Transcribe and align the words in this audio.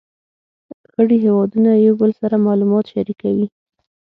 غړي 0.93 1.17
هیوادونه 1.25 1.69
یو 1.85 1.93
بل 2.01 2.11
سره 2.21 2.43
معلومات 2.47 2.85
شریکوي 2.93 3.47